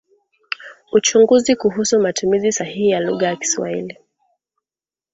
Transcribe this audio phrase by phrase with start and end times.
[0.91, 3.97] uchunguzi kuhusu matumizi sahihi ya lugha ya Kiswahili